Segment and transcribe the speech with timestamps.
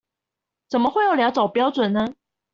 [0.67, 2.15] 怎麼會有兩種標準呢？